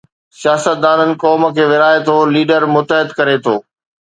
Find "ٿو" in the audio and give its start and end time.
2.07-2.15, 3.45-3.55